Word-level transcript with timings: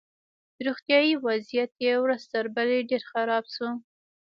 روغتیایي 0.65 1.13
وضعیت 1.27 1.71
یې 1.85 1.93
ورځ 2.03 2.21
تر 2.33 2.45
بلې 2.55 2.79
ډېر 2.89 3.01
خراب 3.11 3.45
شو 3.53 3.69